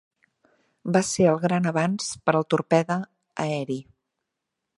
[0.95, 3.01] Va ser el gran avanç per al torpede
[3.45, 3.79] aeri.